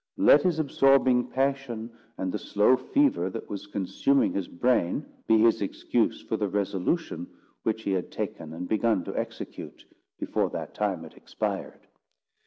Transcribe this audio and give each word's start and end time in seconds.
Let 0.17 0.41
his 0.41 0.57
absorbing 0.57 1.29
passion, 1.29 1.91
and 2.17 2.31
the 2.31 2.39
slow 2.39 2.75
fever 2.75 3.29
that 3.29 3.47
was 3.47 3.67
consuming 3.67 4.33
his 4.33 4.47
brain, 4.47 5.05
be 5.27 5.37
his 5.37 5.61
excuse 5.61 6.23
for 6.23 6.37
the 6.37 6.49
resolution 6.49 7.27
which 7.61 7.83
he 7.83 7.91
had 7.91 8.09
taken 8.11 8.51
and 8.51 8.67
begun 8.67 9.03
to 9.03 9.15
execute, 9.15 9.85
before 10.17 10.49
that 10.49 10.73
time 10.73 11.03
had 11.03 11.13
expired. 11.13 11.85